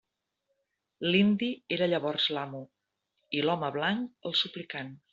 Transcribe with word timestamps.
L'indi 1.07 1.51
era 1.77 1.89
llavors 1.93 2.27
l'amo, 2.39 2.65
i 3.39 3.47
l'home 3.47 3.73
blanc 3.79 4.31
el 4.31 4.39
suplicant. 4.45 4.95